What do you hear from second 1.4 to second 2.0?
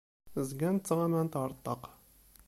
ar ṭṭaq.